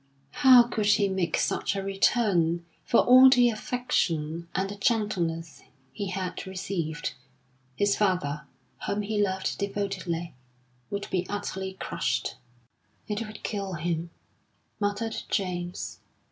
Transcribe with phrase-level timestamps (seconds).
[0.41, 5.61] How could he make such a return for all the affection and the gentleness
[5.95, 7.13] be had received?
[7.75, 8.47] His father,
[8.87, 10.33] whom he loved devotedly,
[10.89, 12.37] would be utterly crushed.
[13.07, 14.09] "It would kill him,"
[14.79, 15.99] muttered James.